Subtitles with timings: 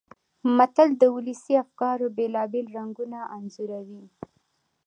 [0.57, 4.03] متل د ولسي افکارو بېلابېل رنګونه انځوروي